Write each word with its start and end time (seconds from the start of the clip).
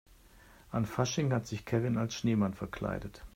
An 0.71 0.85
Fasching 0.87 1.31
hat 1.31 1.45
sich 1.45 1.63
Kevin 1.63 1.99
als 1.99 2.15
Schneemann 2.15 2.55
verkleidet. 2.55 3.21